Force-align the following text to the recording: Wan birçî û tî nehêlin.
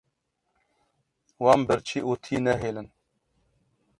Wan 1.43 1.61
birçî 1.67 1.99
û 2.09 2.11
tî 2.23 2.37
nehêlin. 2.45 2.87